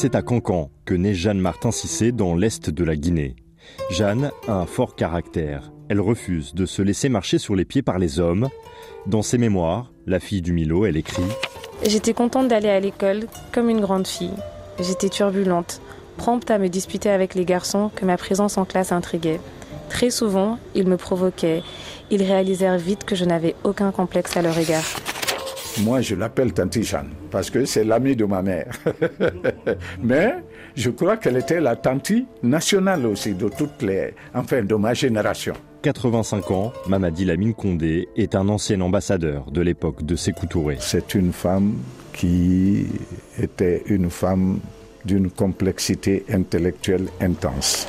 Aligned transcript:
C'est 0.00 0.14
à 0.14 0.22
Cancan 0.22 0.70
que 0.84 0.94
naît 0.94 1.12
Jeanne 1.12 1.40
Martin 1.40 1.72
Cissé 1.72 2.12
dans 2.12 2.36
l'est 2.36 2.70
de 2.70 2.84
la 2.84 2.94
Guinée. 2.94 3.34
Jeanne 3.90 4.30
a 4.46 4.52
un 4.52 4.64
fort 4.64 4.94
caractère. 4.94 5.72
Elle 5.88 6.00
refuse 6.00 6.54
de 6.54 6.66
se 6.66 6.82
laisser 6.82 7.08
marcher 7.08 7.38
sur 7.38 7.56
les 7.56 7.64
pieds 7.64 7.82
par 7.82 7.98
les 7.98 8.20
hommes. 8.20 8.48
Dans 9.06 9.22
ses 9.22 9.38
mémoires, 9.38 9.90
La 10.06 10.20
fille 10.20 10.40
du 10.40 10.52
Milo, 10.52 10.86
elle 10.86 10.96
écrit 10.96 11.24
J'étais 11.84 12.14
contente 12.14 12.46
d'aller 12.46 12.68
à 12.68 12.78
l'école 12.78 13.26
comme 13.50 13.68
une 13.68 13.80
grande 13.80 14.06
fille. 14.06 14.30
J'étais 14.78 15.08
turbulente, 15.08 15.80
prompte 16.16 16.52
à 16.52 16.58
me 16.58 16.68
disputer 16.68 17.10
avec 17.10 17.34
les 17.34 17.44
garçons 17.44 17.90
que 17.92 18.04
ma 18.04 18.16
présence 18.16 18.56
en 18.56 18.64
classe 18.64 18.92
intriguait. 18.92 19.40
Très 19.88 20.10
souvent, 20.10 20.60
ils 20.76 20.86
me 20.86 20.96
provoquaient. 20.96 21.64
Ils 22.12 22.22
réalisèrent 22.22 22.78
vite 22.78 23.02
que 23.04 23.16
je 23.16 23.24
n'avais 23.24 23.56
aucun 23.64 23.90
complexe 23.90 24.36
à 24.36 24.42
leur 24.42 24.56
égard. 24.58 24.84
Moi, 25.82 26.00
je 26.00 26.14
l'appelle 26.14 26.52
Tanti 26.52 26.82
Jeanne 26.82 27.10
parce 27.30 27.50
que 27.50 27.64
c'est 27.64 27.84
l'amie 27.84 28.16
de 28.16 28.24
ma 28.24 28.42
mère. 28.42 28.72
Mais 30.02 30.34
je 30.74 30.90
crois 30.90 31.16
qu'elle 31.16 31.36
était 31.36 31.60
la 31.60 31.76
tanti 31.76 32.26
nationale 32.42 33.06
aussi 33.06 33.34
de 33.34 33.48
toutes 33.48 33.82
les, 33.82 34.14
enfin, 34.34 34.62
de 34.62 34.74
ma 34.74 34.94
génération. 34.94 35.54
85 35.82 36.50
ans, 36.50 36.72
Mamadi 36.88 37.24
Lamine 37.24 37.54
Condé 37.54 38.08
est 38.16 38.34
un 38.34 38.48
ancien 38.48 38.80
ambassadeur 38.80 39.50
de 39.50 39.60
l'époque 39.60 40.04
de 40.04 40.16
Sékou 40.16 40.46
Touré. 40.46 40.76
C'est 40.80 41.14
une 41.14 41.32
femme 41.32 41.74
qui 42.12 42.86
était 43.40 43.84
une 43.86 44.10
femme 44.10 44.58
d'une 45.04 45.30
complexité 45.30 46.24
intellectuelle 46.32 47.06
intense. 47.20 47.86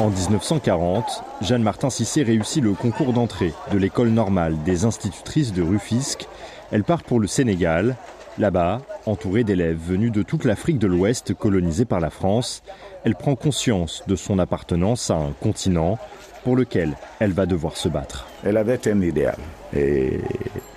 En 0.00 0.08
1940, 0.08 1.22
Jeanne 1.42 1.62
Martin 1.62 1.90
Cissé 1.90 2.22
réussit 2.22 2.64
le 2.64 2.72
concours 2.72 3.12
d'entrée 3.12 3.52
de 3.70 3.76
l'école 3.76 4.08
normale 4.08 4.56
des 4.64 4.86
institutrices 4.86 5.52
de 5.52 5.60
Rufisque. 5.60 6.26
Elle 6.72 6.84
part 6.84 7.02
pour 7.02 7.20
le 7.20 7.26
Sénégal. 7.26 7.96
Là-bas, 8.38 8.80
entourée 9.04 9.44
d'élèves 9.44 9.76
venus 9.76 10.10
de 10.10 10.22
toute 10.22 10.46
l'Afrique 10.46 10.78
de 10.78 10.86
l'Ouest 10.86 11.34
colonisée 11.34 11.84
par 11.84 12.00
la 12.00 12.08
France, 12.08 12.62
elle 13.04 13.14
prend 13.14 13.36
conscience 13.36 14.02
de 14.06 14.16
son 14.16 14.38
appartenance 14.38 15.10
à 15.10 15.16
un 15.16 15.32
continent 15.32 15.98
pour 16.44 16.56
lequel 16.56 16.96
elle 17.18 17.32
va 17.32 17.44
devoir 17.44 17.76
se 17.76 17.90
battre. 17.90 18.26
Elle 18.42 18.56
avait 18.56 18.88
un 18.88 19.02
idéal. 19.02 19.36
Et 19.76 20.20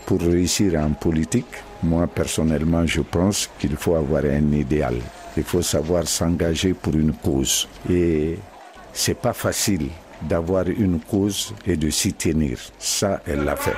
pour 0.06 0.20
réussir 0.20 0.78
en 0.82 0.90
politique, 0.90 1.64
moi 1.82 2.08
personnellement, 2.08 2.86
je 2.86 3.00
pense 3.00 3.50
qu'il 3.58 3.78
faut 3.78 3.96
avoir 3.96 4.26
un 4.26 4.52
idéal. 4.52 4.96
Il 5.38 5.44
faut 5.44 5.62
savoir 5.62 6.06
s'engager 6.10 6.74
pour 6.74 6.94
une 6.94 7.14
cause. 7.14 7.70
C'est 8.94 9.20
pas 9.20 9.34
facile 9.34 9.90
d'avoir 10.22 10.68
une 10.68 11.00
cause 11.00 11.54
et 11.66 11.76
de 11.76 11.90
s'y 11.90 12.14
tenir. 12.14 12.60
Ça, 12.80 13.22
elle 13.28 13.44
l'a 13.44 13.56
fait. 13.56 13.76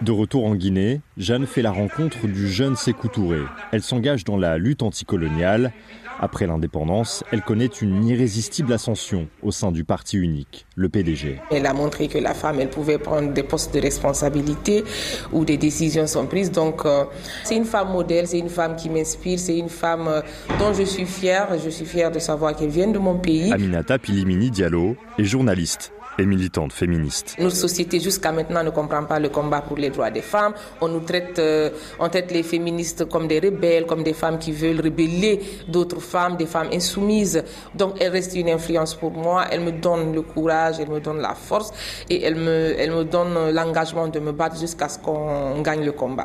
De 0.00 0.12
retour 0.12 0.46
en 0.46 0.54
Guinée, 0.54 1.00
Jeanne 1.16 1.44
fait 1.44 1.60
la 1.60 1.72
rencontre 1.72 2.28
du 2.28 2.48
jeune 2.48 2.76
Sékou 2.76 3.08
Touré. 3.08 3.40
Elle 3.72 3.82
s'engage 3.82 4.22
dans 4.22 4.36
la 4.36 4.56
lutte 4.56 4.84
anticoloniale. 4.84 5.72
Après 6.20 6.46
l'indépendance, 6.46 7.24
elle 7.32 7.42
connaît 7.42 7.66
une 7.66 8.06
irrésistible 8.06 8.72
ascension 8.72 9.26
au 9.42 9.50
sein 9.50 9.72
du 9.72 9.82
parti 9.82 10.16
unique, 10.16 10.66
le 10.76 10.88
PDG. 10.88 11.40
Elle 11.50 11.66
a 11.66 11.72
montré 11.72 12.06
que 12.06 12.18
la 12.18 12.32
femme, 12.32 12.60
elle 12.60 12.70
pouvait 12.70 12.98
prendre 12.98 13.32
des 13.32 13.42
postes 13.42 13.74
de 13.74 13.80
responsabilité 13.80 14.84
où 15.32 15.44
des 15.44 15.56
décisions 15.56 16.06
sont 16.06 16.26
prises. 16.26 16.52
Donc, 16.52 16.86
euh, 16.86 17.04
c'est 17.42 17.56
une 17.56 17.64
femme 17.64 17.90
modèle, 17.90 18.28
c'est 18.28 18.38
une 18.38 18.50
femme 18.50 18.76
qui 18.76 18.90
m'inspire, 18.90 19.38
c'est 19.38 19.58
une 19.58 19.68
femme 19.68 20.06
euh, 20.06 20.20
dont 20.60 20.72
je 20.72 20.84
suis 20.84 21.06
fière. 21.06 21.48
Je 21.58 21.70
suis 21.70 21.86
fière 21.86 22.12
de 22.12 22.20
savoir 22.20 22.54
qu'elle 22.54 22.70
vient 22.70 22.88
de 22.88 22.98
mon 22.98 23.18
pays. 23.18 23.52
Aminata 23.52 23.98
Pilimini 23.98 24.52
Diallo 24.52 24.96
est 25.18 25.24
journaliste 25.24 25.92
et 26.18 26.26
militante 26.26 26.72
féministe. 26.72 27.36
Notre 27.38 27.56
société 27.56 28.00
jusqu'à 28.00 28.32
maintenant 28.32 28.62
ne 28.64 28.70
comprend 28.70 29.04
pas 29.04 29.18
le 29.18 29.28
combat 29.28 29.60
pour 29.60 29.76
les 29.76 29.90
droits 29.90 30.10
des 30.10 30.22
femmes. 30.22 30.52
On 30.80 30.88
nous 30.88 31.00
traite, 31.00 31.38
euh, 31.38 31.70
on 31.98 32.08
traite 32.08 32.30
les 32.32 32.42
féministes 32.42 33.08
comme 33.08 33.28
des 33.28 33.38
rebelles, 33.38 33.86
comme 33.86 34.02
des 34.02 34.12
femmes 34.12 34.38
qui 34.38 34.52
veulent 34.52 34.80
rebeller 34.80 35.40
d'autres 35.68 36.00
femmes, 36.00 36.36
des 36.36 36.46
femmes 36.46 36.68
insoumises. 36.72 37.42
Donc 37.74 37.96
elle 38.00 38.12
reste 38.12 38.34
une 38.34 38.50
influence 38.50 38.94
pour 38.94 39.12
moi. 39.12 39.44
Elle 39.50 39.60
me 39.60 39.72
donne 39.72 40.12
le 40.12 40.22
courage, 40.22 40.76
elle 40.80 40.90
me 40.90 41.00
donne 41.00 41.20
la 41.20 41.34
force 41.34 41.72
et 42.10 42.22
elle 42.22 42.34
me, 42.34 42.74
elle 42.78 42.90
me 42.90 43.04
donne 43.04 43.50
l'engagement 43.52 44.08
de 44.08 44.18
me 44.18 44.32
battre 44.32 44.58
jusqu'à 44.58 44.88
ce 44.88 44.98
qu'on 44.98 45.60
gagne 45.62 45.84
le 45.84 45.92
combat. 45.92 46.24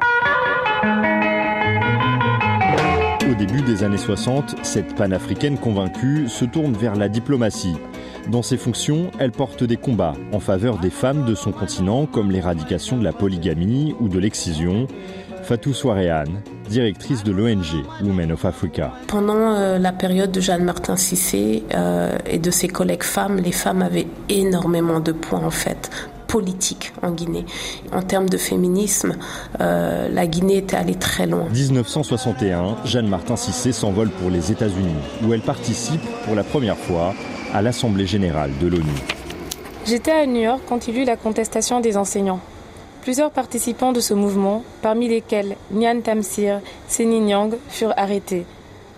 Au 3.30 3.36
début 3.36 3.62
des 3.62 3.84
années 3.84 3.98
60, 3.98 4.58
cette 4.64 4.96
panafricaine 4.96 5.58
convaincue 5.58 6.28
se 6.28 6.46
tourne 6.46 6.74
vers 6.74 6.96
la 6.96 7.10
diplomatie. 7.10 7.76
Dans 8.30 8.42
ses 8.42 8.58
fonctions, 8.58 9.12
elle 9.20 9.32
porte 9.32 9.64
des 9.64 9.78
combats 9.78 10.14
en 10.32 10.40
faveur 10.40 10.78
des 10.78 10.90
femmes 10.90 11.26
de 11.26 11.36
son 11.36 11.52
continent, 11.52 12.06
comme 12.06 12.32
l'éradication 12.32 12.98
de 12.98 13.04
la 13.04 13.12
polygamie 13.12 13.96
ou 14.00 14.08
de 14.08 14.18
l'excision. 14.18 14.88
Fatou 15.44 15.74
Soaréane, 15.74 16.42
directrice 16.70 17.24
de 17.24 17.34
l'ONG 17.34 17.84
Women 18.02 18.32
of 18.32 18.46
Africa. 18.46 18.94
Pendant 19.08 19.56
euh, 19.56 19.78
la 19.78 19.92
période 19.92 20.32
de 20.32 20.40
Jeanne 20.40 20.64
Martin 20.64 20.96
Cissé 20.96 21.64
euh, 21.76 22.18
et 22.26 22.40
de 22.40 22.50
ses 22.50 22.70
collègues 22.70 23.04
femmes, 23.04 23.38
les 23.38 23.52
femmes 23.52 23.82
avaient 23.82 24.08
énormément 24.30 25.02
de 25.02 25.12
points 25.12 25.44
en 25.44 25.52
fait 25.52 25.92
politique 26.34 26.94
en 27.04 27.12
Guinée. 27.12 27.46
En 27.92 28.02
termes 28.02 28.28
de 28.28 28.38
féminisme, 28.38 29.18
euh, 29.62 30.10
la 30.10 30.26
Guinée 30.26 30.58
était 30.58 30.76
allée 30.76 30.96
très 30.96 31.28
loin. 31.28 31.46
1961, 31.54 32.78
Jeanne 32.86 33.08
Martin 33.08 33.36
Cissé 33.36 33.72
s'envole 33.72 34.10
pour 34.10 34.32
les 34.32 34.52
États-Unis, 34.52 34.96
où 35.24 35.32
elle 35.34 35.42
participe 35.42 36.02
pour 36.26 36.34
la 36.34 36.44
première 36.44 36.78
fois 36.78 37.14
à 37.54 37.62
l'Assemblée 37.62 38.08
générale 38.08 38.52
de 38.60 38.68
l'ONU. 38.68 38.92
J'étais 39.86 40.12
à 40.12 40.26
New 40.26 40.42
York 40.42 40.62
quand 40.68 40.88
il 40.88 40.98
y 40.98 41.02
eut 41.02 41.06
la 41.06 41.18
contestation 41.18 41.80
des 41.80 41.98
enseignants. 41.98 42.40
Plusieurs 43.02 43.32
participants 43.32 43.92
de 43.92 44.00
ce 44.00 44.14
mouvement, 44.14 44.64
parmi 44.82 45.08
lesquels 45.08 45.56
Nyan 45.72 46.02
Tamsir, 46.02 46.62
Seni 46.88 47.20
Nyang, 47.20 47.56
furent 47.70 47.94
arrêtés. 47.98 48.46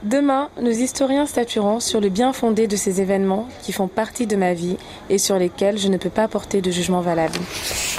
Demain, 0.04 0.50
nos 0.62 0.70
historiens 0.70 1.26
statueront 1.26 1.80
sur 1.80 2.00
le 2.00 2.10
bien 2.10 2.32
fondé 2.32 2.68
de 2.68 2.76
ces 2.76 3.02
événements 3.02 3.48
qui 3.64 3.72
font 3.72 3.88
partie 3.88 4.28
de 4.28 4.36
ma 4.36 4.54
vie 4.54 4.78
et 5.10 5.18
sur 5.18 5.40
lesquels 5.40 5.80
je 5.80 5.88
ne 5.88 5.98
peux 5.98 6.12
pas 6.12 6.28
porter 6.28 6.62
de 6.62 6.70
jugement 6.70 7.02
valable. 7.02 7.40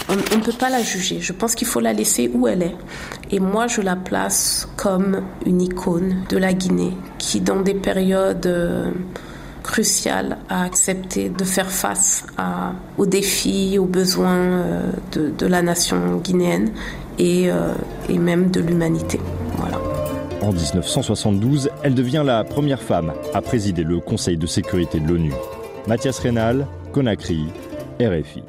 On 0.08 0.14
ne 0.14 0.42
peut 0.42 0.52
pas 0.52 0.70
la 0.70 0.80
juger. 0.82 1.18
Je 1.20 1.32
pense 1.32 1.56
qu'il 1.56 1.66
faut 1.66 1.80
la 1.80 1.92
laisser 1.92 2.30
où 2.32 2.46
elle 2.46 2.62
est. 2.62 2.76
Et 3.32 3.40
moi, 3.40 3.66
je 3.66 3.80
la 3.80 3.96
place 3.96 4.68
comme 4.76 5.22
une 5.44 5.60
icône 5.60 6.22
de 6.28 6.38
la 6.38 6.52
Guinée 6.52 6.92
qui, 7.18 7.40
dans 7.40 7.60
des 7.60 7.74
périodes 7.74 8.46
euh, 8.46 8.92
crucial 9.66 10.38
à 10.48 10.62
accepter 10.62 11.28
de 11.28 11.44
faire 11.44 11.70
face 11.70 12.24
aux 12.96 13.06
défis, 13.06 13.78
aux 13.78 13.84
besoins 13.84 14.36
euh, 14.36 14.92
de, 15.12 15.46
la 15.46 15.60
nation 15.60 16.16
guinéenne 16.24 16.70
et, 17.18 17.50
euh, 17.50 17.72
même 18.08 18.50
de 18.50 18.60
l'humanité. 18.60 19.20
En 20.42 20.52
1972, 20.52 21.70
elle 21.82 21.94
devient 21.94 22.22
la 22.24 22.44
première 22.44 22.80
femme 22.80 23.12
à 23.34 23.42
présider 23.42 23.82
le 23.82 23.98
Conseil 23.98 24.36
de 24.36 24.46
sécurité 24.46 25.00
de 25.00 25.08
l'ONU. 25.08 25.32
Mathias 25.88 26.18
Rénal, 26.20 26.66
Conakry, 26.92 27.46
RFI. 28.00 28.42